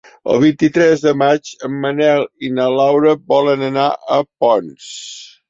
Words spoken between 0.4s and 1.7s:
vint-i-tres de maig